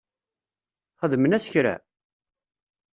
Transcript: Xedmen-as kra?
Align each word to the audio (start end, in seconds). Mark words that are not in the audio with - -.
Xedmen-as 1.01 1.45
kra? 1.51 1.75